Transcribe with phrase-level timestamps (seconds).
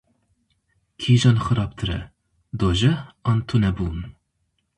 [0.99, 1.99] Kîjan xirabtir e,
[2.59, 3.99] dojeh an tunebûn?